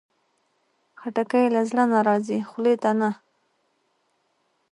[0.99, 3.09] خټکی له زړه نه راځي، خولې ته نه.